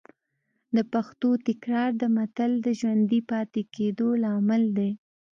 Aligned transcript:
د 0.75 0.77
پېښو 0.91 1.31
تکرار 1.47 1.89
د 2.01 2.03
متل 2.15 2.51
د 2.65 2.67
ژوندي 2.79 3.21
پاتې 3.31 3.61
کېدو 3.75 4.07
لامل 4.23 4.63
دی 4.77 4.91